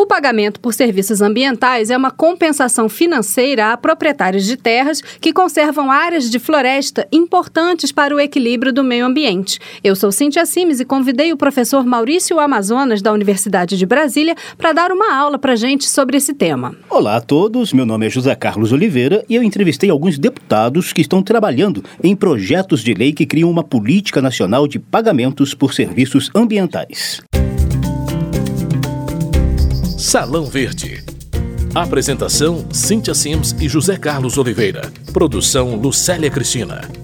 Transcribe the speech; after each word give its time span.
O 0.00 0.06
pagamento 0.06 0.60
por 0.60 0.72
serviços 0.72 1.20
ambientais 1.20 1.90
é 1.90 1.96
uma 1.96 2.10
compensação 2.10 2.88
financeira 2.88 3.70
a 3.70 3.76
proprietários 3.76 4.46
de 4.46 4.56
terras 4.56 5.02
que 5.02 5.30
conservam 5.30 5.90
áreas 5.90 6.30
de 6.30 6.38
floresta 6.38 7.06
importantes 7.12 7.92
para 7.92 8.16
o 8.16 8.18
equilíbrio 8.18 8.72
do 8.72 8.82
meio 8.82 9.04
ambiente. 9.04 9.58
Eu 9.84 9.94
sou 9.94 10.10
Cintia 10.10 10.46
Simes 10.46 10.80
e 10.80 10.86
convidei 10.86 11.34
o 11.34 11.36
professor 11.36 11.84
Maurício 11.84 12.40
Amazonas 12.40 13.02
da 13.02 13.12
Universidade 13.12 13.76
de 13.76 13.84
Brasília 13.84 14.34
para 14.56 14.72
dar 14.72 14.90
uma 14.90 15.14
aula 15.14 15.38
para 15.38 15.54
gente 15.54 15.86
sobre 15.86 16.16
esse 16.16 16.32
tema. 16.32 16.74
Olá 16.88 17.16
a 17.16 17.20
todos, 17.20 17.74
meu 17.74 17.84
nome 17.84 18.06
é 18.06 18.10
José 18.10 18.34
Carlos 18.34 18.72
Oliveira 18.72 19.22
e 19.28 19.34
eu 19.34 19.42
entrevistei 19.42 19.90
alguns 19.90 20.18
deputados 20.18 20.94
que 20.94 21.02
estão 21.02 21.22
trabalhando 21.22 21.84
em 22.02 22.16
projetos 22.16 22.82
de 22.82 22.94
lei 22.94 23.12
que 23.12 23.26
criam 23.26 23.50
uma 23.50 23.62
política 23.62 24.22
nacional 24.22 24.66
de 24.66 24.78
pagamentos 24.78 25.52
por 25.52 25.74
serviços 25.74 26.30
ambientais. 26.34 27.20
Salão 30.00 30.46
Verde. 30.46 31.04
Apresentação: 31.74 32.64
Cíntia 32.72 33.14
Sims 33.14 33.54
e 33.60 33.68
José 33.68 33.98
Carlos 33.98 34.38
Oliveira. 34.38 34.90
Produção: 35.12 35.76
Lucélia 35.76 36.30
Cristina. 36.30 36.99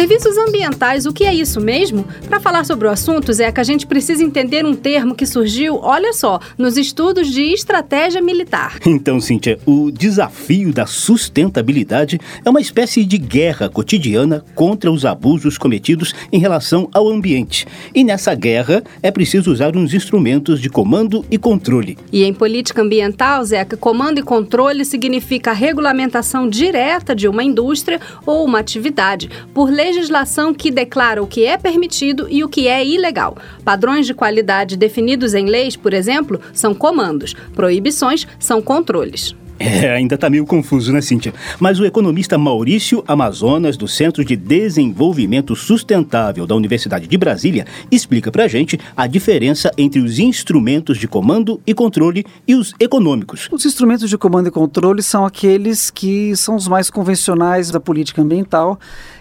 Serviços 0.00 0.38
ambientais, 0.38 1.04
o 1.04 1.12
que 1.12 1.24
é 1.24 1.34
isso 1.34 1.60
mesmo? 1.60 2.06
Para 2.26 2.40
falar 2.40 2.64
sobre 2.64 2.88
o 2.88 2.90
assunto, 2.90 3.32
que 3.36 3.60
a 3.60 3.62
gente 3.62 3.86
precisa 3.86 4.24
entender 4.24 4.64
um 4.64 4.74
termo 4.74 5.14
que 5.14 5.26
surgiu, 5.26 5.78
olha 5.82 6.14
só, 6.14 6.40
nos 6.56 6.78
estudos 6.78 7.28
de 7.28 7.42
estratégia 7.42 8.22
militar. 8.22 8.78
Então, 9.00 9.20
Cíntia, 9.20 9.58
o 9.66 9.90
desafio 9.90 10.72
da 10.72 10.86
sustentabilidade 10.86 12.18
é 12.44 12.48
uma 12.50 12.60
espécie 12.60 13.04
de 13.04 13.18
guerra 13.18 13.68
cotidiana 13.68 14.44
contra 14.54 14.90
os 14.90 15.04
abusos 15.04 15.56
cometidos 15.56 16.14
em 16.32 16.38
relação 16.38 16.88
ao 16.92 17.08
ambiente. 17.08 17.66
E 17.94 18.02
nessa 18.02 18.34
guerra 18.34 18.82
é 19.02 19.10
preciso 19.10 19.52
usar 19.52 19.76
uns 19.76 19.94
instrumentos 19.94 20.60
de 20.60 20.68
comando 20.68 21.24
e 21.30 21.38
controle. 21.38 21.98
E 22.12 22.24
em 22.24 22.32
política 22.32 22.82
ambiental, 22.82 23.44
Zeca, 23.44 23.76
comando 23.76 24.18
e 24.18 24.22
controle 24.22 24.84
significa 24.84 25.50
a 25.50 25.54
regulamentação 25.54 26.48
direta 26.48 27.14
de 27.14 27.28
uma 27.28 27.44
indústria 27.44 28.00
ou 28.26 28.44
uma 28.44 28.58
atividade 28.58 29.30
por 29.54 29.70
lei 29.70 29.89
legislação 29.90 30.54
que 30.54 30.70
declara 30.70 31.22
o 31.22 31.26
que 31.26 31.44
é 31.44 31.58
permitido 31.58 32.26
e 32.30 32.44
o 32.44 32.48
que 32.48 32.68
é 32.68 32.84
ilegal. 32.84 33.36
Padrões 33.64 34.06
de 34.06 34.14
qualidade 34.14 34.76
definidos 34.76 35.34
em 35.34 35.46
leis, 35.46 35.76
por 35.76 35.92
exemplo, 35.92 36.40
são 36.52 36.72
comandos. 36.72 37.34
Proibições 37.54 38.26
são 38.38 38.62
controles. 38.62 39.34
É, 39.62 39.90
ainda 39.90 40.14
está 40.14 40.30
meio 40.30 40.46
confuso, 40.46 40.90
né, 40.90 41.02
Cíntia? 41.02 41.34
Mas 41.58 41.78
o 41.78 41.84
economista 41.84 42.38
Maurício 42.38 43.04
Amazonas, 43.06 43.76
do 43.76 43.86
Centro 43.86 44.24
de 44.24 44.34
Desenvolvimento 44.34 45.54
Sustentável 45.54 46.46
da 46.46 46.54
Universidade 46.54 47.06
de 47.06 47.18
Brasília, 47.18 47.66
explica 47.90 48.32
pra 48.32 48.48
gente 48.48 48.80
a 48.96 49.06
diferença 49.06 49.70
entre 49.76 50.00
os 50.00 50.18
instrumentos 50.18 50.96
de 50.96 51.06
comando 51.06 51.60
e 51.66 51.74
controle 51.74 52.24
e 52.48 52.54
os 52.54 52.72
econômicos. 52.80 53.50
Os 53.52 53.66
instrumentos 53.66 54.08
de 54.08 54.16
comando 54.16 54.48
e 54.48 54.50
controle 54.50 55.02
são 55.02 55.26
aqueles 55.26 55.90
que 55.90 56.34
são 56.36 56.56
os 56.56 56.66
mais 56.66 56.88
convencionais 56.88 57.70
da 57.70 57.78
política 57.78 58.22
ambiental 58.22 58.80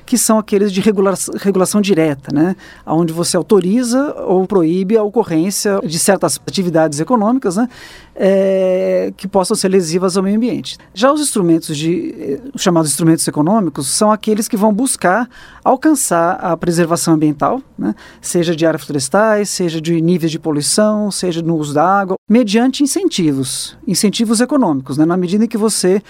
que 0.10 0.18
são 0.18 0.40
aqueles 0.40 0.74
de 0.74 0.82
regulação, 0.82 1.36
regulação 1.38 1.80
direta, 1.80 2.34
né? 2.34 2.56
onde 2.84 3.14
você 3.14 3.38
autoriza 3.38 4.16
ou 4.26 4.48
proíbe 4.48 4.98
a 4.98 5.04
ocorrência 5.04 5.80
de 5.84 6.00
certas 6.00 6.42
atividades 6.48 7.00
econômicas 7.00 7.58
né? 7.58 7.70
É, 8.16 9.14
que 9.16 9.28
possam 9.28 9.56
ser 9.56 9.70
lesivas 9.70 10.18
ao 10.18 10.24
ambiente. 10.36 10.78
Já 10.94 11.12
os 11.12 11.22
instrumentos 11.22 11.76
de 11.78 12.16
eh, 12.18 12.40
os 12.54 12.62
chamados 12.62 12.90
instrumentos 12.90 13.28
econômicos 13.28 13.88
são 13.88 14.12
aqueles 14.12 14.48
que 14.48 14.58
vão 14.58 14.74
buscar 14.74 15.30
alcançar 15.64 16.34
a 16.36 16.56
preservação 16.58 17.14
ambiental, 17.14 17.62
né? 17.78 17.94
seja 18.22 18.56
de 18.56 18.66
áreas 18.66 18.84
florestais, 18.84 19.50
seja 19.50 19.80
de 19.80 20.02
níveis 20.02 20.32
de 20.32 20.40
poluição, 20.40 21.12
seja 21.12 21.42
no 21.42 21.56
uso 21.56 21.74
da 21.74 21.84
água, 21.84 22.16
mediante 22.28 22.84
incentivos, 22.84 23.78
incentivos 23.88 24.42
econômicos, 24.42 24.98
né? 24.98 25.06
na 25.06 25.18
medida 25.18 25.46
em 25.46 25.48
que 25.48 25.58
você 25.58 26.02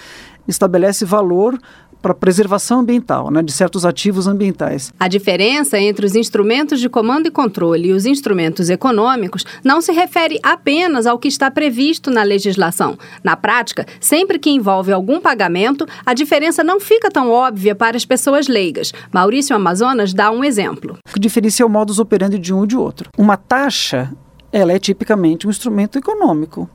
estabelece 0.48 1.04
valor 1.04 1.58
para 2.00 2.14
preservação 2.14 2.80
ambiental, 2.80 3.30
né, 3.30 3.42
de 3.42 3.52
certos 3.52 3.84
ativos 3.84 4.26
ambientais. 4.26 4.92
A 4.98 5.08
diferença 5.08 5.78
entre 5.78 6.06
os 6.06 6.14
instrumentos 6.14 6.80
de 6.80 6.88
comando 6.88 7.26
e 7.26 7.30
controle 7.30 7.88
e 7.88 7.92
os 7.92 8.06
instrumentos 8.06 8.70
econômicos 8.70 9.44
não 9.64 9.80
se 9.80 9.92
refere 9.92 10.38
apenas 10.42 11.06
ao 11.06 11.18
que 11.18 11.28
está 11.28 11.50
previsto 11.50 12.10
na 12.10 12.22
legislação. 12.22 12.98
Na 13.22 13.36
prática, 13.36 13.86
sempre 14.00 14.38
que 14.38 14.50
envolve 14.50 14.92
algum 14.92 15.20
pagamento, 15.20 15.86
a 16.04 16.14
diferença 16.14 16.64
não 16.64 16.80
fica 16.80 17.10
tão 17.10 17.30
óbvia 17.30 17.74
para 17.74 17.96
as 17.96 18.04
pessoas 18.04 18.48
leigas. 18.48 18.92
Maurício 19.12 19.54
Amazonas 19.54 20.12
dá 20.12 20.30
um 20.30 20.42
exemplo. 20.42 20.98
O 21.08 21.12
que 21.12 21.20
diferencia 21.20 21.62
é 21.62 21.66
o 21.66 21.70
modus 21.70 21.98
operandi 21.98 22.38
de 22.38 22.52
um 22.54 22.64
e 22.64 22.66
de 22.66 22.76
outro. 22.76 23.10
Uma 23.16 23.36
taxa, 23.36 24.12
ela 24.52 24.72
é 24.72 24.78
tipicamente 24.78 25.46
um 25.46 25.50
instrumento 25.50 25.98
econômico. 25.98 26.68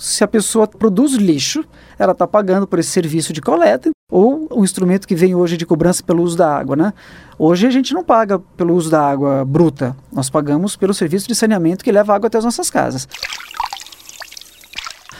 Se 0.00 0.24
a 0.24 0.26
pessoa 0.26 0.66
produz 0.66 1.12
lixo, 1.12 1.62
ela 1.98 2.12
está 2.12 2.26
pagando 2.26 2.66
por 2.66 2.78
esse 2.78 2.88
serviço 2.88 3.34
de 3.34 3.42
coleta, 3.42 3.90
ou 4.10 4.48
o 4.50 4.64
instrumento 4.64 5.06
que 5.06 5.14
vem 5.14 5.34
hoje 5.34 5.58
de 5.58 5.66
cobrança 5.66 6.02
pelo 6.02 6.22
uso 6.22 6.38
da 6.38 6.56
água, 6.56 6.74
né? 6.74 6.94
Hoje 7.38 7.66
a 7.66 7.70
gente 7.70 7.92
não 7.92 8.02
paga 8.02 8.38
pelo 8.38 8.74
uso 8.74 8.90
da 8.90 9.06
água 9.06 9.44
bruta, 9.44 9.94
nós 10.10 10.30
pagamos 10.30 10.74
pelo 10.74 10.94
serviço 10.94 11.28
de 11.28 11.34
saneamento 11.34 11.84
que 11.84 11.92
leva 11.92 12.14
água 12.14 12.28
até 12.28 12.38
as 12.38 12.44
nossas 12.46 12.70
casas. 12.70 13.06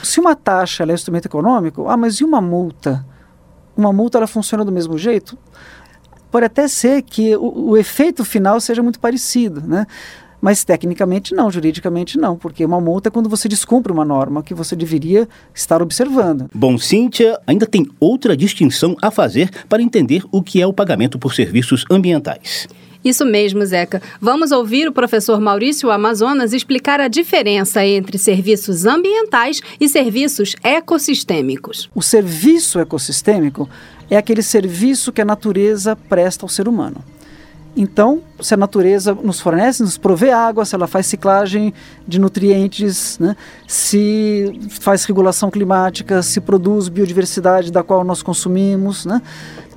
Se 0.01 0.19
uma 0.19 0.35
taxa 0.35 0.83
é 0.83 0.87
um 0.87 0.91
instrumento 0.91 1.27
econômico, 1.27 1.87
ah, 1.87 1.95
mas 1.95 2.15
e 2.15 2.23
uma 2.23 2.41
multa? 2.41 3.05
Uma 3.77 3.93
multa 3.93 4.17
ela 4.17 4.25
funciona 4.25 4.65
do 4.65 4.71
mesmo 4.71 4.97
jeito? 4.97 5.37
Pode 6.31 6.47
até 6.47 6.67
ser 6.67 7.03
que 7.03 7.35
o, 7.35 7.69
o 7.69 7.77
efeito 7.77 8.25
final 8.25 8.59
seja 8.59 8.81
muito 8.81 8.99
parecido, 8.99 9.61
né? 9.61 9.85
Mas 10.41 10.63
tecnicamente 10.63 11.35
não, 11.35 11.51
juridicamente 11.51 12.17
não, 12.17 12.35
porque 12.35 12.65
uma 12.65 12.81
multa 12.81 13.09
é 13.09 13.11
quando 13.11 13.29
você 13.29 13.47
descumpre 13.47 13.91
uma 13.93 14.03
norma 14.03 14.41
que 14.41 14.55
você 14.55 14.75
deveria 14.75 15.29
estar 15.53 15.81
observando. 15.81 16.49
Bom, 16.53 16.77
Cíntia, 16.77 17.39
ainda 17.45 17.67
tem 17.67 17.87
outra 17.99 18.35
distinção 18.35 18.97
a 19.01 19.11
fazer 19.11 19.51
para 19.69 19.83
entender 19.83 20.23
o 20.31 20.41
que 20.41 20.59
é 20.59 20.65
o 20.65 20.73
pagamento 20.73 21.19
por 21.19 21.35
serviços 21.35 21.85
ambientais. 21.91 22.67
Isso 23.03 23.25
mesmo, 23.25 23.65
Zeca. 23.65 24.01
Vamos 24.19 24.51
ouvir 24.51 24.87
o 24.87 24.91
professor 24.91 25.39
Maurício 25.41 25.89
Amazonas 25.89 26.53
explicar 26.53 26.99
a 26.99 27.07
diferença 27.07 27.83
entre 27.83 28.17
serviços 28.17 28.85
ambientais 28.85 29.59
e 29.79 29.89
serviços 29.89 30.55
ecossistêmicos. 30.63 31.89
O 31.95 32.01
serviço 32.01 32.79
ecossistêmico 32.79 33.67
é 34.09 34.17
aquele 34.17 34.43
serviço 34.43 35.11
que 35.11 35.21
a 35.21 35.25
natureza 35.25 35.95
presta 35.95 36.45
ao 36.45 36.49
ser 36.49 36.67
humano. 36.67 37.03
Então, 37.75 38.21
se 38.39 38.53
a 38.53 38.57
natureza 38.57 39.13
nos 39.13 39.39
fornece, 39.39 39.81
nos 39.81 39.97
provê 39.97 40.29
água, 40.31 40.65
se 40.65 40.75
ela 40.75 40.87
faz 40.87 41.05
ciclagem 41.05 41.73
de 42.05 42.19
nutrientes, 42.19 43.17
né, 43.17 43.35
se 43.65 44.59
faz 44.69 45.05
regulação 45.05 45.49
climática, 45.49 46.21
se 46.21 46.41
produz 46.41 46.89
biodiversidade 46.89 47.71
da 47.71 47.81
qual 47.81 48.03
nós 48.03 48.21
consumimos, 48.21 49.05
né, 49.05 49.21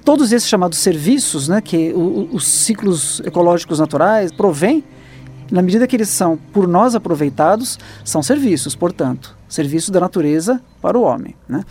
todos 0.04 0.32
esses 0.32 0.48
chamados 0.48 0.78
serviços, 0.78 1.48
né, 1.48 1.60
que 1.60 1.92
o, 1.92 2.28
os 2.32 2.46
ciclos 2.46 3.20
ecológicos 3.20 3.78
naturais 3.78 4.32
provêm, 4.32 4.82
na 5.50 5.62
medida 5.62 5.86
que 5.86 5.94
eles 5.94 6.08
são 6.08 6.36
por 6.52 6.66
nós 6.66 6.96
aproveitados, 6.96 7.78
são 8.04 8.22
serviços, 8.22 8.74
portanto, 8.74 9.36
serviços 9.48 9.90
da 9.90 10.00
natureza 10.00 10.60
para 10.82 10.98
o 10.98 11.02
homem. 11.02 11.36
Né. 11.48 11.64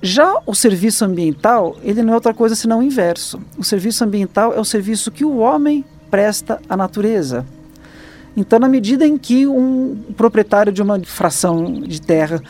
Já 0.00 0.40
o 0.46 0.54
serviço 0.54 1.04
ambiental, 1.04 1.76
ele 1.82 2.02
não 2.02 2.12
é 2.12 2.14
outra 2.14 2.32
coisa 2.32 2.54
senão 2.54 2.78
o 2.78 2.82
inverso. 2.82 3.40
O 3.56 3.64
serviço 3.64 4.04
ambiental 4.04 4.52
é 4.52 4.60
o 4.60 4.64
serviço 4.64 5.10
que 5.10 5.24
o 5.24 5.38
homem 5.38 5.84
presta 6.10 6.60
à 6.68 6.76
natureza. 6.76 7.44
Então, 8.36 8.58
na 8.58 8.68
medida 8.68 9.04
em 9.04 9.18
que 9.18 9.46
um 9.46 9.96
proprietário 10.16 10.72
de 10.72 10.80
uma 10.80 11.00
fração 11.00 11.72
de 11.72 12.00
terra, 12.00 12.40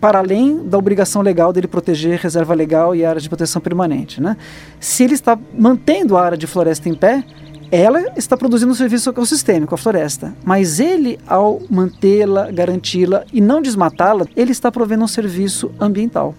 para 0.00 0.20
além 0.20 0.68
da 0.68 0.78
obrigação 0.78 1.22
legal 1.22 1.52
dele 1.52 1.66
proteger 1.66 2.20
reserva 2.20 2.54
legal 2.54 2.94
e 2.94 3.04
área 3.04 3.20
de 3.20 3.28
proteção 3.28 3.60
permanente, 3.60 4.20
né? 4.20 4.36
se 4.78 5.02
ele 5.02 5.14
está 5.14 5.36
mantendo 5.58 6.16
a 6.16 6.22
área 6.22 6.38
de 6.38 6.46
floresta 6.46 6.88
em 6.88 6.94
pé, 6.94 7.24
ela 7.72 8.12
está 8.16 8.36
produzindo 8.36 8.70
um 8.70 8.74
serviço 8.76 9.10
ecossistêmico, 9.10 9.74
a 9.74 9.78
floresta. 9.78 10.32
Mas 10.44 10.78
ele, 10.78 11.18
ao 11.26 11.60
mantê-la, 11.68 12.50
garanti-la 12.52 13.24
e 13.32 13.40
não 13.40 13.60
desmatá-la, 13.60 14.26
ele 14.36 14.52
está 14.52 14.70
provendo 14.70 15.02
um 15.02 15.08
serviço 15.08 15.72
ambiental. 15.80 16.34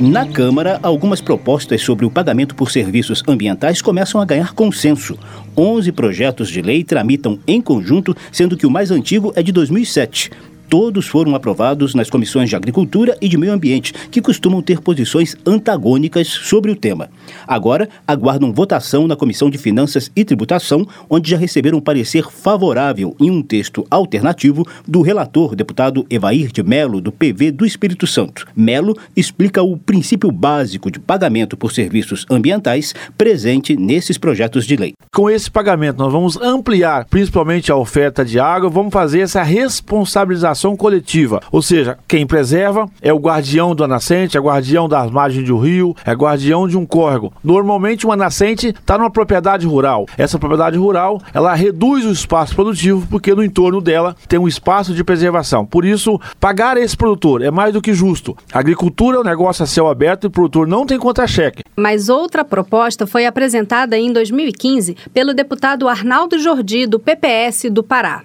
Na 0.00 0.26
Câmara, 0.26 0.78
algumas 0.82 1.22
propostas 1.22 1.80
sobre 1.80 2.04
o 2.04 2.10
pagamento 2.10 2.54
por 2.54 2.70
serviços 2.70 3.22
ambientais 3.26 3.80
começam 3.80 4.20
a 4.20 4.26
ganhar 4.26 4.52
consenso. 4.52 5.18
11 5.56 5.90
projetos 5.92 6.50
de 6.50 6.60
lei 6.60 6.84
tramitam 6.84 7.38
em 7.46 7.62
conjunto, 7.62 8.14
sendo 8.30 8.58
que 8.58 8.66
o 8.66 8.70
mais 8.70 8.90
antigo 8.90 9.32
é 9.34 9.42
de 9.42 9.52
2007. 9.52 10.30
Todos 10.68 11.06
foram 11.06 11.34
aprovados 11.34 11.94
nas 11.94 12.10
comissões 12.10 12.48
de 12.48 12.56
Agricultura 12.56 13.16
e 13.20 13.28
de 13.28 13.38
Meio 13.38 13.52
Ambiente, 13.52 13.92
que 14.10 14.20
costumam 14.20 14.60
ter 14.60 14.80
posições 14.80 15.36
antagônicas 15.46 16.26
sobre 16.26 16.72
o 16.72 16.76
tema. 16.76 17.08
Agora, 17.46 17.88
aguardam 18.06 18.52
votação 18.52 19.06
na 19.06 19.14
Comissão 19.14 19.48
de 19.48 19.58
Finanças 19.58 20.10
e 20.16 20.24
Tributação, 20.24 20.86
onde 21.08 21.30
já 21.30 21.36
receberam 21.36 21.80
parecer 21.80 22.28
favorável 22.30 23.14
em 23.20 23.30
um 23.30 23.42
texto 23.42 23.86
alternativo 23.88 24.66
do 24.86 25.02
relator, 25.02 25.54
deputado 25.54 26.04
Evair 26.10 26.50
de 26.50 26.62
Melo, 26.64 27.00
do 27.00 27.12
PV 27.12 27.52
do 27.52 27.64
Espírito 27.64 28.06
Santo. 28.06 28.46
Melo 28.56 28.96
explica 29.14 29.62
o 29.62 29.76
princípio 29.76 30.32
básico 30.32 30.90
de 30.90 30.98
pagamento 30.98 31.56
por 31.56 31.72
serviços 31.72 32.26
ambientais 32.28 32.92
presente 33.16 33.76
nesses 33.76 34.18
projetos 34.18 34.66
de 34.66 34.74
lei. 34.74 34.94
Com 35.14 35.30
esse 35.30 35.48
pagamento, 35.48 35.98
nós 35.98 36.12
vamos 36.12 36.36
ampliar 36.36 37.04
principalmente 37.04 37.70
a 37.70 37.76
oferta 37.76 38.24
de 38.24 38.40
água, 38.40 38.68
vamos 38.68 38.92
fazer 38.92 39.20
essa 39.20 39.42
responsabilização 39.44 40.55
coletiva. 40.76 41.42
Ou 41.52 41.60
seja, 41.60 41.98
quem 42.06 42.26
preserva 42.26 42.88
é 43.02 43.12
o 43.12 43.18
guardião 43.18 43.74
da 43.74 43.86
nascente, 43.86 44.38
é 44.38 44.40
guardião 44.40 44.88
das 44.88 45.10
margens 45.10 45.44
de 45.44 45.52
um 45.52 45.58
rio, 45.58 45.94
é 46.04 46.12
guardião 46.12 46.68
de 46.68 46.78
um 46.78 46.86
córrego. 46.86 47.32
Normalmente, 47.42 48.06
uma 48.06 48.16
nascente 48.16 48.68
está 48.68 48.96
numa 48.96 49.10
propriedade 49.10 49.66
rural. 49.66 50.06
Essa 50.16 50.38
propriedade 50.38 50.78
rural, 50.78 51.20
ela 51.34 51.54
reduz 51.54 52.06
o 52.06 52.12
espaço 52.12 52.54
produtivo 52.54 53.06
porque 53.10 53.34
no 53.34 53.44
entorno 53.44 53.80
dela 53.80 54.16
tem 54.28 54.38
um 54.38 54.48
espaço 54.48 54.94
de 54.94 55.04
preservação. 55.04 55.66
Por 55.66 55.84
isso, 55.84 56.18
pagar 56.40 56.76
esse 56.76 56.96
produtor 56.96 57.42
é 57.42 57.50
mais 57.50 57.72
do 57.72 57.82
que 57.82 57.92
justo. 57.92 58.36
A 58.52 58.58
agricultura 58.60 59.18
é 59.18 59.20
um 59.20 59.24
negócio 59.24 59.62
a 59.62 59.66
céu 59.66 59.88
aberto 59.88 60.24
e 60.24 60.26
o 60.28 60.30
produtor 60.30 60.66
não 60.66 60.86
tem 60.86 60.98
contra-cheque. 60.98 61.62
Mas 61.76 62.08
outra 62.08 62.44
proposta 62.44 63.06
foi 63.06 63.26
apresentada 63.26 63.98
em 63.98 64.12
2015 64.12 64.96
pelo 65.12 65.34
deputado 65.34 65.88
Arnaldo 65.88 66.38
Jordi, 66.38 66.86
do 66.86 66.98
PPS 66.98 67.70
do 67.70 67.82
Pará. 67.82 68.22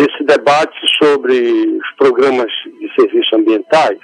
Esse 0.00 0.24
debate 0.24 0.78
sobre 0.96 1.36
os 1.76 1.90
programas 1.98 2.50
de 2.80 2.90
serviços 2.98 3.30
ambientais 3.34 3.98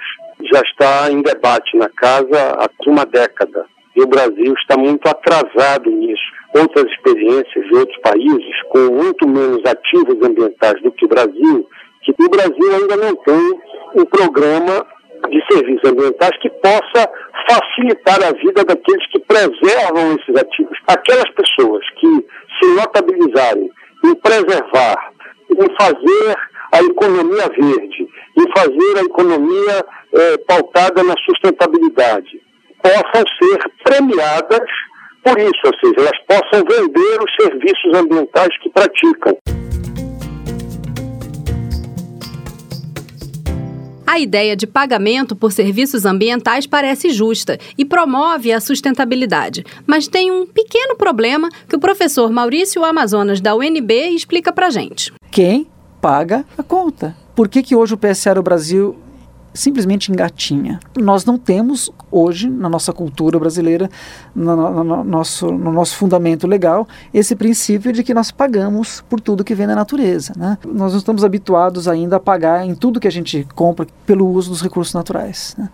já 0.53 0.61
está 0.61 1.11
em 1.11 1.23
debate 1.23 1.75
na 1.75 1.89
casa 1.89 2.55
há 2.59 2.69
uma 2.85 3.03
década. 3.03 3.65
E 3.95 4.03
o 4.03 4.07
Brasil 4.07 4.53
está 4.59 4.77
muito 4.77 5.07
atrasado 5.07 5.89
nisso. 5.89 6.21
Outras 6.55 6.85
experiências 6.91 7.65
de 7.65 7.73
outros 7.73 7.97
países, 8.03 8.61
com 8.69 8.93
muito 8.93 9.27
menos 9.27 9.65
ativos 9.65 10.21
ambientais 10.23 10.79
do 10.83 10.91
que 10.91 11.05
o 11.05 11.09
Brasil, 11.09 11.67
que 12.03 12.13
o 12.19 12.29
Brasil 12.29 12.75
ainda 12.75 12.95
não 12.95 13.15
tem 13.15 13.59
um 13.95 14.05
programa 14.05 14.85
de 15.31 15.43
serviços 15.51 15.89
ambientais 15.89 16.37
que 16.39 16.49
possa 16.61 17.09
facilitar 17.49 18.23
a 18.23 18.33
vida 18.33 18.63
daqueles 18.63 19.07
que 19.11 19.19
preservam 19.21 20.13
esses 20.13 20.35
ativos. 20.35 20.77
Aquelas 20.85 21.31
pessoas 21.31 21.83
que 21.99 22.27
se 22.59 22.75
notabilizarem 22.75 23.71
em 24.05 24.15
preservar, 24.15 25.16
em 25.49 25.75
fazer 25.79 26.35
a 26.71 26.81
economia 26.81 27.47
verde, 27.49 28.07
em 28.37 28.51
fazer 28.55 28.97
a 28.97 29.05
economia 29.05 29.85
é, 30.13 30.37
pautada 30.39 31.03
na 31.03 31.15
sustentabilidade, 31.25 32.41
possam 32.81 33.23
ser 33.39 33.71
premiadas 33.83 34.69
por 35.23 35.37
isso, 35.39 35.61
ou 35.65 35.73
seja, 35.79 36.07
elas 36.07 36.19
possam 36.25 36.63
vender 36.63 37.21
os 37.21 37.35
serviços 37.35 37.93
ambientais 37.95 38.57
que 38.59 38.69
praticam. 38.69 39.37
A 44.09 44.19
ideia 44.19 44.55
de 44.55 44.65
pagamento 44.65 45.35
por 45.35 45.51
serviços 45.51 46.05
ambientais 46.05 46.65
parece 46.65 47.09
justa 47.09 47.59
e 47.77 47.83
promove 47.83 48.53
a 48.53 48.61
sustentabilidade, 48.61 49.65
mas 49.85 50.07
tem 50.07 50.31
um 50.31 50.45
pequeno 50.45 50.95
problema 50.95 51.49
que 51.67 51.75
o 51.75 51.79
professor 51.79 52.31
Maurício 52.31 52.85
Amazonas 52.85 53.41
da 53.41 53.53
UNB 53.53 53.91
explica 54.15 54.53
para 54.53 54.69
gente. 54.69 55.11
Quem 55.29 55.67
paga 56.01 56.45
a 56.57 56.63
conta? 56.63 57.17
Por 57.35 57.49
que, 57.49 57.61
que 57.61 57.75
hoje 57.75 57.95
o 57.95 57.97
PSA 57.97 58.41
Brasil 58.41 58.95
simplesmente 59.57 60.11
engatinha. 60.11 60.79
Nós 60.97 61.25
não 61.25 61.37
temos 61.37 61.91
hoje, 62.11 62.49
na 62.49 62.69
nossa 62.69 62.93
cultura 62.93 63.39
brasileira, 63.39 63.89
no, 64.35 64.55
no, 64.55 64.83
no, 64.83 65.03
nosso, 65.03 65.47
no 65.51 65.71
nosso 65.71 65.95
fundamento 65.95 66.45
legal, 66.45 66.87
esse 67.13 67.35
princípio 67.35 67.91
de 67.91 68.03
que 68.03 68.13
nós 68.13 68.31
pagamos 68.31 69.03
por 69.09 69.19
tudo 69.19 69.43
que 69.43 69.55
vem 69.55 69.67
da 69.67 69.75
natureza. 69.75 70.33
Né? 70.37 70.57
Nós 70.65 70.91
não 70.91 70.99
estamos 70.99 71.23
habituados 71.23 71.87
ainda 71.87 72.17
a 72.17 72.19
pagar 72.19 72.65
em 72.65 72.75
tudo 72.75 72.99
que 72.99 73.07
a 73.07 73.11
gente 73.11 73.47
compra 73.55 73.87
pelo 74.05 74.27
uso 74.27 74.49
dos 74.51 74.61
recursos 74.61 74.93
naturais. 74.93 75.55
Né? 75.57 75.69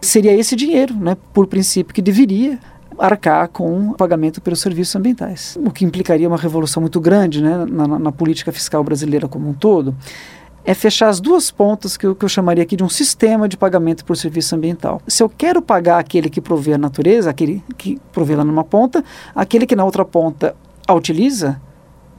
Seria 0.00 0.34
esse 0.34 0.56
dinheiro, 0.56 0.94
né, 0.94 1.16
por 1.32 1.46
princípio, 1.46 1.94
que 1.94 2.02
deveria 2.02 2.58
arcar 2.98 3.48
com 3.48 3.90
o 3.90 3.94
pagamento 3.94 4.40
pelos 4.40 4.60
serviços 4.60 4.96
ambientais, 4.96 5.56
o 5.64 5.70
que 5.70 5.84
implicaria 5.84 6.26
uma 6.26 6.36
revolução 6.36 6.80
muito 6.80 7.00
grande 7.00 7.40
né, 7.40 7.64
na, 7.70 7.98
na 7.98 8.10
política 8.10 8.50
fiscal 8.50 8.82
brasileira 8.82 9.28
como 9.28 9.48
um 9.48 9.52
todo 9.52 9.94
é 10.68 10.74
fechar 10.74 11.08
as 11.08 11.18
duas 11.18 11.50
pontas 11.50 11.96
que 11.96 12.06
eu, 12.06 12.14
que 12.14 12.22
eu 12.22 12.28
chamaria 12.28 12.62
aqui 12.62 12.76
de 12.76 12.84
um 12.84 12.90
sistema 12.90 13.48
de 13.48 13.56
pagamento 13.56 14.04
por 14.04 14.18
serviço 14.18 14.54
ambiental. 14.54 15.00
Se 15.08 15.22
eu 15.22 15.28
quero 15.30 15.62
pagar 15.62 15.98
aquele 15.98 16.28
que 16.28 16.42
provê 16.42 16.74
a 16.74 16.78
natureza, 16.78 17.30
aquele 17.30 17.64
que 17.78 17.98
provê 18.12 18.36
lá 18.36 18.44
numa 18.44 18.62
ponta, 18.62 19.02
aquele 19.34 19.66
que 19.66 19.74
na 19.74 19.82
outra 19.82 20.04
ponta 20.04 20.54
a 20.86 20.92
utiliza, 20.92 21.58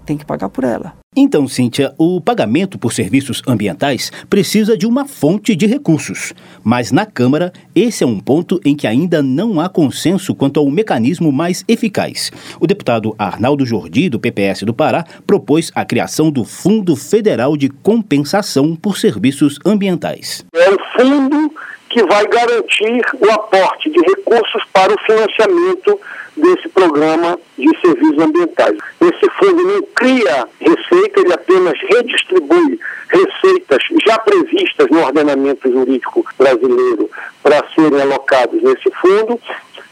tem 0.04 0.18
que 0.18 0.26
pagar 0.26 0.50
por 0.50 0.64
ela. 0.64 0.99
Então, 1.22 1.48
Cíntia, 1.48 1.92
o 1.98 2.22
pagamento 2.22 2.78
por 2.78 2.94
serviços 2.94 3.42
ambientais 3.48 4.12
precisa 4.30 4.78
de 4.78 4.86
uma 4.86 5.08
fonte 5.08 5.56
de 5.56 5.66
recursos. 5.66 6.34
Mas 6.64 6.92
na 6.92 7.04
Câmara, 7.04 7.52
esse 7.76 8.04
é 8.04 8.08
um 8.08 8.20
ponto 8.20 8.62
em 8.64 8.76
que 8.76 8.86
ainda 8.86 9.22
não 9.24 9.60
há 9.60 9.68
consenso 9.68 10.36
quanto 10.36 10.60
ao 10.60 10.70
mecanismo 10.70 11.32
mais 11.32 11.66
eficaz. 11.68 12.32
O 12.60 12.68
deputado 12.68 13.16
Arnaldo 13.18 13.66
Jordi, 13.66 14.08
do 14.08 14.20
PPS 14.20 14.62
do 14.64 14.74
Pará, 14.74 15.04
propôs 15.26 15.72
a 15.74 15.84
criação 15.84 16.30
do 16.30 16.46
Fundo 16.46 16.96
Federal 16.96 17.58
de 17.58 17.70
Compensação 17.70 18.76
por 18.76 18.96
Serviços 18.98 19.58
Ambientais. 19.66 20.46
É 20.54 20.70
um 20.70 20.78
fundo 20.96 21.52
que 21.90 22.04
vai 22.04 22.26
garantir 22.28 23.02
o 23.20 23.32
aporte 23.32 23.90
de 23.90 24.00
recursos 24.00 24.64
para 24.72 24.94
o 24.94 25.00
financiamento 25.08 26.00
desse 26.40 26.70
programa 26.70 27.40
de 27.58 27.70
serviços 27.80 28.20
ambientais. 28.20 28.78
Esse 29.02 29.30
fundo 29.40 29.64
não 29.64 29.82
cria 29.96 30.48
receita, 30.60 31.20
ele 31.20 31.34
apenas 31.34 31.74
redistribui 31.90 32.80
receitas 33.10 33.80
já 34.06 34.18
previstas 34.20 34.88
no 34.90 35.04
ordenamento 35.04 35.72
jurídico 35.72 36.26
brasileiro 36.38 37.10
para 37.42 37.64
serem 37.76 38.02
alocados 38.02 38.62
nesse 38.62 38.90
fundo. 39.02 39.40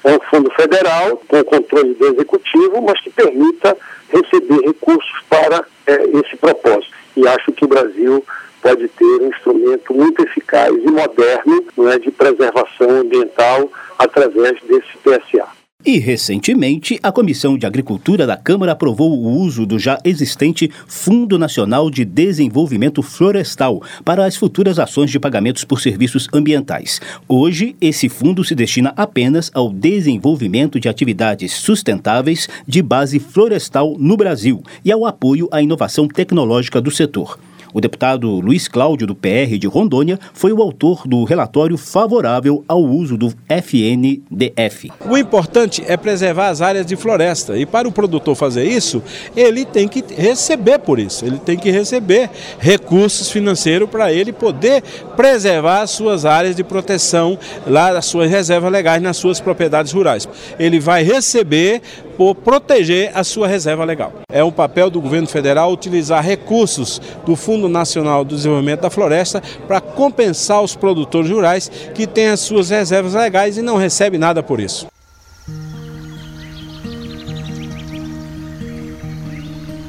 É 0.03 0.15
um 0.15 0.19
fundo 0.29 0.49
federal, 0.51 1.21
com 1.27 1.43
controle 1.43 1.93
do 1.95 2.05
executivo, 2.07 2.81
mas 2.81 2.99
que 3.01 3.09
permita 3.09 3.75
receber 4.09 4.65
recursos 4.65 5.21
para 5.29 5.65
é, 5.85 6.03
esse 6.19 6.37
propósito. 6.37 6.93
E 7.15 7.27
acho 7.27 7.51
que 7.51 7.65
o 7.65 7.67
Brasil 7.67 8.23
pode 8.61 8.87
ter 8.87 9.21
um 9.21 9.29
instrumento 9.29 9.93
muito 9.93 10.21
eficaz 10.23 10.73
e 10.73 10.91
moderno 10.91 11.65
é, 11.91 11.99
de 11.99 12.11
preservação 12.11 12.89
ambiental 13.01 13.71
através 13.97 14.61
desse 14.63 14.97
PSA. 15.03 15.56
E, 15.87 15.99
recentemente, 15.99 16.99
a 17.01 17.13
Comissão 17.13 17.57
de 17.57 17.65
Agricultura 17.65 18.27
da 18.27 18.35
Câmara 18.35 18.73
aprovou 18.73 19.17
o 19.17 19.39
uso 19.39 19.65
do 19.65 19.79
já 19.79 19.97
existente 20.03 20.69
Fundo 20.85 21.39
Nacional 21.39 21.89
de 21.89 22.03
Desenvolvimento 22.03 23.01
Florestal 23.01 23.81
para 24.03 24.25
as 24.25 24.35
futuras 24.35 24.79
ações 24.79 25.09
de 25.09 25.17
pagamentos 25.17 25.63
por 25.63 25.79
serviços 25.79 26.27
ambientais. 26.33 26.99
Hoje, 27.25 27.73
esse 27.79 28.09
fundo 28.09 28.43
se 28.43 28.53
destina 28.53 28.93
apenas 28.97 29.49
ao 29.53 29.71
desenvolvimento 29.71 30.77
de 30.77 30.89
atividades 30.89 31.53
sustentáveis 31.53 32.49
de 32.67 32.81
base 32.81 33.17
florestal 33.17 33.95
no 33.97 34.17
Brasil 34.17 34.61
e 34.83 34.91
ao 34.91 35.05
apoio 35.05 35.47
à 35.53 35.61
inovação 35.61 36.05
tecnológica 36.05 36.81
do 36.81 36.91
setor. 36.91 37.39
O 37.77 37.79
deputado 37.79 38.39
Luiz 38.39 38.67
Cláudio, 38.67 39.05
do 39.05 39.13
PR 39.13 39.55
de 39.59 39.67
Rondônia, 39.67 40.19
foi 40.33 40.51
o 40.51 40.63
autor 40.63 41.07
do 41.07 41.23
relatório 41.23 41.77
favorável 41.77 42.65
ao 42.67 42.83
uso 42.83 43.15
do 43.15 43.31
FNDF. 43.47 44.91
O 45.07 45.15
importante 45.15 45.83
é 45.85 45.95
preservar 45.95 46.47
as 46.47 46.59
áreas 46.59 46.87
de 46.87 46.95
floresta 46.95 47.55
e 47.55 47.67
para 47.67 47.87
o 47.87 47.91
produtor 47.91 48.33
fazer 48.33 48.63
isso, 48.63 49.03
ele 49.35 49.63
tem 49.63 49.87
que 49.87 50.03
receber 50.11 50.79
por 50.79 50.97
isso, 50.97 51.23
ele 51.23 51.37
tem 51.37 51.55
que 51.55 51.69
receber 51.69 52.31
recursos 52.57 53.29
financeiros 53.29 53.87
para 53.87 54.11
ele 54.11 54.33
poder 54.33 54.81
preservar 55.15 55.81
as 55.81 55.91
suas 55.91 56.25
áreas 56.25 56.55
de 56.55 56.63
proteção, 56.63 57.37
lá 57.67 57.95
as 57.95 58.07
suas 58.07 58.27
reservas 58.27 58.71
legais 58.71 59.03
nas 59.03 59.17
suas 59.17 59.39
propriedades 59.39 59.91
rurais. 59.91 60.27
Ele 60.57 60.79
vai 60.79 61.03
receber 61.03 61.83
por 62.17 62.35
proteger 62.35 63.11
a 63.13 63.23
sua 63.23 63.47
reserva 63.47 63.85
legal. 63.85 64.11
É 64.29 64.43
um 64.43 64.51
papel 64.51 64.89
do 64.89 64.99
governo 64.99 65.27
federal 65.27 65.71
utilizar 65.71 66.23
recursos 66.23 66.99
do 67.25 67.35
Fundo 67.35 67.69
Nacional 67.69 68.25
do 68.25 68.35
Desenvolvimento 68.35 68.81
da 68.81 68.89
Floresta 68.89 69.41
para 69.67 69.79
compensar 69.79 70.61
os 70.61 70.75
produtores 70.75 71.29
rurais 71.29 71.71
que 71.93 72.07
têm 72.07 72.27
as 72.27 72.39
suas 72.39 72.69
reservas 72.69 73.13
legais 73.13 73.57
e 73.57 73.61
não 73.61 73.77
recebem 73.77 74.19
nada 74.19 74.41
por 74.41 74.59
isso. 74.59 74.87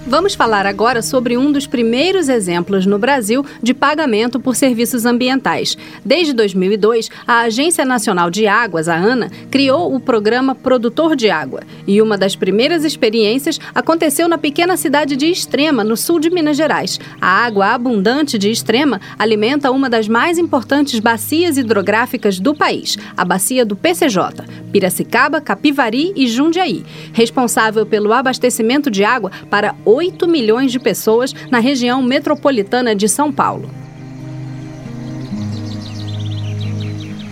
Vamos 0.08 0.34
falar 0.34 0.64
agora 0.64 1.02
sobre 1.02 1.36
um 1.36 1.52
dos 1.52 1.66
primeiros 1.66 2.30
exemplos 2.30 2.86
no 2.86 2.98
Brasil 2.98 3.44
de 3.62 3.74
pagamento 3.74 4.40
por 4.40 4.56
serviços 4.56 5.04
ambientais. 5.04 5.76
Desde 6.02 6.32
2002, 6.32 7.10
a 7.26 7.40
Agência 7.40 7.84
Nacional 7.84 8.30
de 8.30 8.46
Águas, 8.46 8.88
a 8.88 8.96
ANA, 8.96 9.30
criou 9.50 9.94
o 9.94 10.00
programa 10.00 10.54
Produtor 10.54 11.14
de 11.14 11.28
Água. 11.28 11.60
E 11.86 12.00
uma 12.00 12.16
das 12.16 12.34
primeiras 12.34 12.86
experiências 12.86 13.60
aconteceu 13.74 14.26
na 14.28 14.38
pequena 14.38 14.78
cidade 14.78 15.14
de 15.14 15.26
Extrema, 15.26 15.84
no 15.84 15.94
sul 15.94 16.18
de 16.18 16.30
Minas 16.30 16.56
Gerais. 16.56 16.98
A 17.20 17.44
água 17.44 17.74
abundante 17.74 18.38
de 18.38 18.50
Extrema 18.50 19.02
alimenta 19.18 19.70
uma 19.70 19.90
das 19.90 20.08
mais 20.08 20.38
importantes 20.38 21.00
bacias 21.00 21.58
hidrográficas 21.58 22.40
do 22.40 22.54
país, 22.54 22.96
a 23.14 23.26
bacia 23.26 23.62
do 23.62 23.76
PCJ, 23.76 24.42
Piracicaba, 24.72 25.38
Capivari 25.38 26.14
e 26.16 26.26
Jundiaí, 26.26 26.82
responsável 27.12 27.84
pelo 27.84 28.10
abastecimento 28.14 28.90
de 28.90 29.04
água 29.04 29.30
para 29.50 29.74
8 29.84 29.97
milhões 30.28 30.70
de 30.70 30.78
pessoas 30.78 31.34
na 31.50 31.58
região 31.58 32.02
metropolitana 32.02 32.94
de 32.94 33.08
São 33.08 33.32
Paulo. 33.32 33.68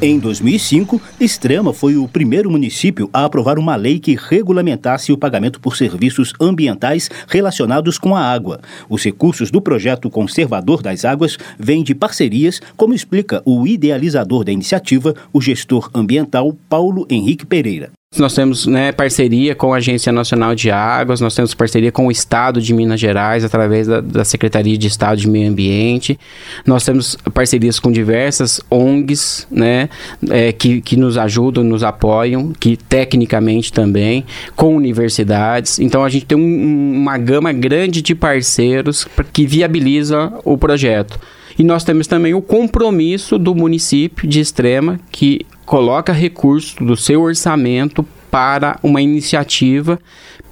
Em 0.02 0.18
2005, 0.18 1.00
Extrema 1.18 1.72
foi 1.72 1.96
o 1.96 2.06
primeiro 2.06 2.50
município 2.50 3.08
a 3.14 3.24
aprovar 3.24 3.58
uma 3.58 3.74
lei 3.76 3.98
que 3.98 4.14
regulamentasse 4.14 5.10
o 5.10 5.16
pagamento 5.16 5.58
por 5.58 5.74
serviços 5.74 6.34
ambientais 6.38 7.08
relacionados 7.26 7.96
com 7.96 8.14
a 8.14 8.20
água. 8.20 8.60
Os 8.90 9.02
recursos 9.02 9.50
do 9.50 9.58
projeto 9.58 10.10
Conservador 10.10 10.82
das 10.82 11.06
Águas 11.06 11.38
vêm 11.58 11.82
de 11.82 11.94
parcerias, 11.94 12.60
como 12.76 12.92
explica 12.92 13.40
o 13.46 13.66
idealizador 13.66 14.44
da 14.44 14.52
iniciativa, 14.52 15.14
o 15.32 15.40
gestor 15.40 15.90
ambiental 15.94 16.54
Paulo 16.68 17.06
Henrique 17.08 17.46
Pereira. 17.46 17.90
Nós 18.18 18.34
temos 18.34 18.66
né, 18.66 18.92
parceria 18.92 19.54
com 19.54 19.72
a 19.74 19.76
Agência 19.76 20.12
Nacional 20.12 20.54
de 20.54 20.70
Águas, 20.70 21.20
nós 21.20 21.34
temos 21.34 21.54
parceria 21.54 21.92
com 21.92 22.06
o 22.06 22.10
Estado 22.10 22.60
de 22.60 22.72
Minas 22.72 22.98
Gerais, 22.98 23.44
através 23.44 23.86
da, 23.86 24.00
da 24.00 24.24
Secretaria 24.24 24.76
de 24.76 24.86
Estado 24.86 25.18
de 25.18 25.28
Meio 25.28 25.50
Ambiente. 25.50 26.18
Nós 26.64 26.84
temos 26.84 27.16
parcerias 27.34 27.78
com 27.78 27.92
diversas 27.92 28.60
ONGs 28.70 29.46
né, 29.50 29.88
é, 30.30 30.52
que, 30.52 30.80
que 30.80 30.96
nos 30.96 31.18
ajudam, 31.18 31.62
nos 31.62 31.82
apoiam, 31.82 32.52
que 32.58 32.76
tecnicamente 32.76 33.72
também, 33.72 34.24
com 34.54 34.74
universidades. 34.74 35.78
Então 35.78 36.04
a 36.04 36.08
gente 36.08 36.26
tem 36.26 36.38
um, 36.38 36.92
uma 36.94 37.18
gama 37.18 37.52
grande 37.52 38.02
de 38.02 38.14
parceiros 38.14 39.06
que 39.32 39.46
viabiliza 39.46 40.32
o 40.44 40.56
projeto. 40.56 41.18
E 41.58 41.64
nós 41.64 41.84
temos 41.84 42.06
também 42.06 42.34
o 42.34 42.42
compromisso 42.42 43.38
do 43.38 43.54
município 43.54 44.28
de 44.28 44.40
Extrema, 44.40 45.00
que 45.10 45.46
coloca 45.64 46.12
recursos 46.12 46.74
do 46.74 46.96
seu 46.96 47.22
orçamento 47.22 48.04
para 48.30 48.78
uma 48.82 49.00
iniciativa 49.00 49.98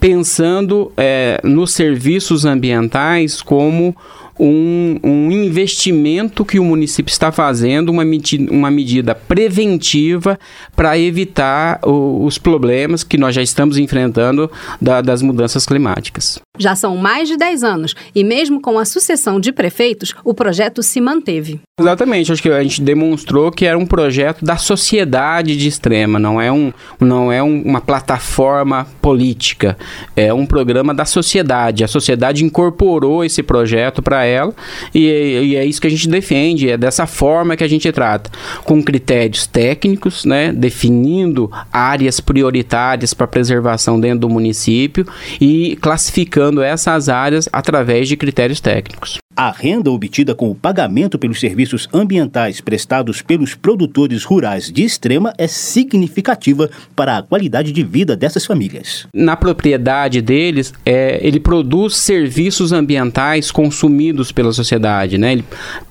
pensando 0.05 0.93
é, 0.99 1.41
nos 1.43 1.73
serviços 1.73 2.45
ambientais 2.45 3.41
como 3.41 3.97
um, 4.39 4.99
um, 5.03 5.31
investimento 5.31 6.45
que 6.45 6.59
o 6.59 6.65
município 6.65 7.11
está 7.11 7.31
fazendo, 7.31 7.91
uma, 7.91 8.05
medida, 8.05 8.53
uma 8.53 8.71
medida 8.71 9.15
preventiva 9.15 10.39
para 10.75 10.99
evitar 10.99 11.81
o, 11.85 12.25
os 12.25 12.39
problemas 12.39 13.05
que 13.05 13.17
nós 13.17 13.35
já 13.35 13.43
estamos 13.43 13.79
enfrentando 13.79 14.51
da, 14.81 15.01
das 15.01 15.23
mudanças 15.23 15.67
climáticas. 15.67 16.41
Já 16.59 16.77
são 16.77 16.97
mais 16.97 17.29
de 17.29 17.37
10 17.37 17.65
anos 17.65 17.95
e, 18.15 18.23
mesmo 18.23 18.61
com 18.61 18.79
a 18.79 18.85
sucessão 18.85 19.41
de 19.41 19.53
prefeitos, 19.53 20.15
o 20.25 20.33
projeto 20.33 20.83
se 20.83 21.01
manteve. 21.01 21.61
Exatamente, 21.81 22.31
acho 22.31 22.43
que 22.43 22.49
a 22.49 22.63
gente 22.63 22.81
demonstrou 22.81 23.51
que 23.51 23.67
era 23.67 23.77
um 23.77 23.87
projeto 23.87 24.45
da 24.45 24.57
sociedade 24.57 25.57
de 25.57 25.67
extrema, 25.67 26.19
não 26.19 26.41
é, 26.41 26.53
um, 26.53 26.73
não 27.01 27.33
é 27.33 27.43
um, 27.43 27.63
uma 27.63 27.81
plataforma 27.81 28.87
política, 29.03 29.77
é 30.17 30.33
um 30.33 30.47
programa 30.47 30.95
da 30.95 31.05
sociedade. 31.05 31.85
A 31.85 31.89
sociedade 31.89 32.45
incorporou 32.45 33.25
esse 33.25 33.43
projeto 33.43 34.03
para 34.03 34.25
ela 34.25 34.53
e, 34.95 35.07
e, 35.07 35.57
é 35.57 35.65
isso 35.65 35.81
que 35.81 35.87
a 35.87 35.91
gente 35.91 36.09
defende, 36.09 36.71
é 36.71 36.77
dessa 36.77 37.07
forma 37.07 37.57
que 37.57 37.65
a 37.65 37.69
gente 37.69 37.91
trata, 37.93 38.31
com 38.65 38.83
critérios 38.83 39.47
técnicos, 39.47 40.25
né, 40.25 40.53
definindo 40.53 41.51
áreas 41.73 42.21
prioritárias 42.21 43.15
para 43.15 43.27
preservação 43.27 43.99
dentro 44.01 44.21
do 44.21 44.29
município 44.29 45.07
e 45.41 45.77
classificando 45.81 46.63
essas 46.63 47.09
áreas 47.09 47.49
através 47.53 48.09
de 48.09 48.17
critérios 48.17 48.61
técnicos. 48.61 49.24
A 49.37 49.51
renda 49.51 49.91
obtida 49.91 50.33
com 50.33 50.49
o 50.49 50.55
pagamento 50.55 51.19
pelos 51.19 51.41
serviços 51.41 51.89
ambientais 51.93 52.61
prestados 52.61 53.21
pelos 53.21 53.53
produtores 53.53 54.23
rurais 54.23 54.71
de 54.71 54.85
extrema 54.85 55.35
é 55.37 55.49
significativa 55.49 56.71
para 56.95 57.19
a 57.19 57.23
qualidade 57.23 57.73
de 57.73 57.83
vida 57.83 58.17
dessas 58.17 58.47
famílias. 58.47 59.09
Na 59.13 59.35
propriedade 59.35 60.23
deles, 60.23 60.73
é, 60.87 61.19
ele 61.21 61.41
produz 61.41 61.97
serviços 61.97 62.71
ambientais 62.71 63.51
consumidos 63.51 64.31
pela 64.31 64.53
sociedade. 64.53 65.19
Né? 65.19 65.33
Ele, 65.33 65.45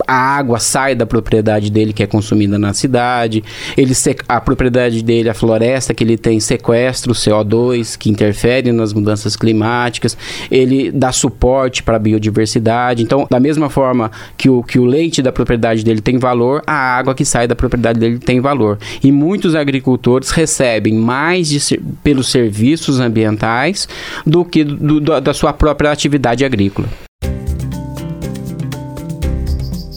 a 0.08 0.16
água 0.16 0.58
sai 0.58 0.96
da 0.96 1.06
propriedade 1.06 1.70
dele 1.70 1.92
que 1.92 2.02
é 2.02 2.08
consumida 2.08 2.58
na 2.58 2.74
cidade, 2.74 3.44
ele 3.76 3.94
a 4.28 4.40
propriedade 4.40 5.04
dele, 5.04 5.30
a 5.30 5.34
floresta 5.34 5.94
que 5.94 6.04
ele 6.04 6.18
tem, 6.18 6.40
sequestra 6.40 7.12
o 7.12 7.16
CO2 7.16 7.98
que 7.98 8.10
interfere 8.10 8.72
nas 8.72 8.94
mudanças 8.94 9.36
climáticas, 9.36 10.18
ele 10.50 10.92
dá 10.92 11.12
suporte 11.12 11.84
para 11.84 11.98
a 11.98 12.00
biodiversidade. 12.00 13.04
Então, 13.04 13.28
da 13.34 13.40
mesma 13.40 13.68
forma 13.68 14.12
que 14.38 14.48
o, 14.48 14.62
que 14.62 14.78
o 14.78 14.86
leite 14.86 15.20
da 15.20 15.32
propriedade 15.32 15.84
dele 15.84 16.02
tem 16.02 16.20
valor, 16.20 16.62
a 16.68 16.74
água 16.74 17.16
que 17.16 17.26
sai 17.26 17.48
da 17.48 17.56
propriedade 17.56 18.00
dele 18.00 18.20
tem 18.20 18.40
valor. 18.40 18.78
E 19.04 19.12
muitos 19.12 19.56
agricultores 19.56 20.30
recebem 20.30 20.94
mais 20.94 21.50
de, 21.50 21.80
pelos 22.04 22.30
serviços 22.30 23.00
ambientais 23.00 23.90
do 24.24 24.46
que 24.46 24.64
do, 24.64 25.00
do, 25.00 25.20
da 25.20 25.34
sua 25.34 25.52
própria 25.52 25.92
atividade 25.92 26.46
agrícola. 26.46 26.88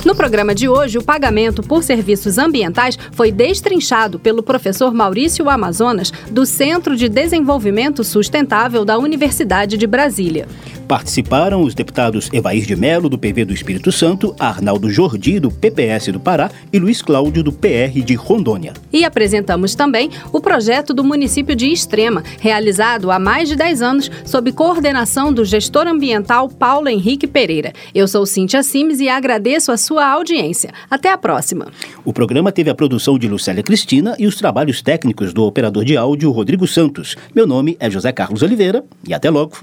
No 0.06 0.14
programa 0.14 0.54
de 0.54 0.68
hoje, 0.68 0.98
o 0.98 1.02
pagamento 1.02 1.64
por 1.64 1.82
serviços 1.82 2.38
ambientais 2.38 2.96
foi 3.10 3.32
destrinchado 3.32 4.20
pelo 4.20 4.40
professor 4.40 4.94
Maurício 4.94 5.50
Amazonas, 5.50 6.12
do 6.30 6.46
Centro 6.46 6.96
de 6.96 7.08
Desenvolvimento 7.08 8.04
Sustentável 8.04 8.84
da 8.84 8.96
Universidade 8.96 9.76
de 9.76 9.84
Brasília. 9.84 10.46
Participaram 10.86 11.62
os 11.62 11.74
deputados 11.74 12.30
Evair 12.32 12.64
de 12.64 12.76
Melo, 12.76 13.08
do 13.08 13.18
PV 13.18 13.44
do 13.44 13.52
Espírito 13.52 13.90
Santo, 13.90 14.34
Arnaldo 14.38 14.88
Jordi, 14.88 15.40
do 15.40 15.50
PPS 15.50 16.12
do 16.12 16.20
Pará 16.20 16.50
e 16.72 16.78
Luiz 16.78 17.02
Cláudio, 17.02 17.42
do 17.42 17.52
PR 17.52 18.04
de 18.04 18.14
Rondônia. 18.14 18.72
E 18.92 19.04
apresentamos 19.04 19.74
também 19.74 20.10
o 20.32 20.40
projeto 20.40 20.94
do 20.94 21.02
município 21.02 21.56
de 21.56 21.66
Extrema, 21.66 22.22
realizado 22.40 23.10
há 23.10 23.18
mais 23.18 23.48
de 23.48 23.56
10 23.56 23.82
anos 23.82 24.10
sob 24.24 24.52
coordenação 24.52 25.32
do 25.32 25.44
gestor 25.44 25.88
ambiental 25.88 26.48
Paulo 26.48 26.88
Henrique 26.88 27.26
Pereira. 27.26 27.72
Eu 27.92 28.06
sou 28.06 28.24
Cíntia 28.24 28.62
Simes 28.62 29.00
e 29.00 29.08
agradeço 29.08 29.72
a 29.72 29.76
sua 29.76 30.06
audiência. 30.06 30.70
Até 30.88 31.10
a 31.10 31.18
próxima. 31.18 31.66
O 32.04 32.12
programa 32.12 32.52
teve 32.52 32.70
a 32.70 32.74
produção 32.74 33.18
de 33.18 33.26
Lucélia 33.26 33.62
Cristina 33.62 34.14
e 34.18 34.26
os 34.26 34.36
trabalhos 34.36 34.80
técnicos 34.80 35.32
do 35.32 35.44
operador 35.44 35.84
de 35.84 35.96
áudio 35.96 36.30
Rodrigo 36.30 36.66
Santos. 36.66 37.16
Meu 37.34 37.46
nome 37.46 37.76
é 37.80 37.90
José 37.90 38.12
Carlos 38.12 38.42
Oliveira 38.42 38.84
e 39.06 39.12
até 39.12 39.28
logo. 39.28 39.56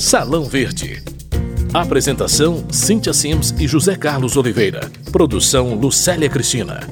Salão 0.00 0.44
Verde. 0.44 1.02
Apresentação: 1.74 2.64
Cíntia 2.70 3.12
Sims 3.12 3.54
e 3.58 3.68
José 3.68 3.94
Carlos 3.94 4.34
Oliveira. 4.34 4.90
Produção: 5.12 5.74
Lucélia 5.74 6.26
Cristina. 6.26 6.88